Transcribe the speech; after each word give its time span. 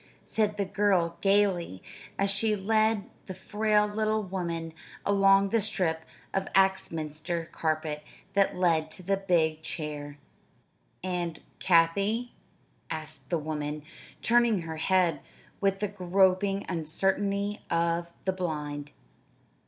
said 0.25 0.57
the 0.57 0.65
girl 0.65 1.15
gayly, 1.21 1.83
as 2.17 2.31
she 2.31 2.55
led 2.55 3.07
the 3.27 3.35
frail 3.35 3.85
little 3.85 4.23
woman 4.23 4.73
along 5.05 5.49
the 5.49 5.61
strip 5.61 6.05
of 6.33 6.47
Axminster 6.55 7.45
carpet 7.51 8.01
that 8.33 8.55
led 8.55 8.89
to 8.89 9.03
the 9.03 9.17
big 9.17 9.61
chair. 9.61 10.17
"And 11.03 11.39
Kathie?" 11.59 12.31
asked 12.89 13.29
the 13.29 13.37
woman, 13.37 13.83
turning 14.23 14.61
her 14.61 14.77
head 14.77 15.21
with 15.59 15.81
the 15.81 15.87
groping 15.87 16.65
uncertainty 16.67 17.59
of 17.69 18.11
the 18.25 18.33
blind. 18.33 18.89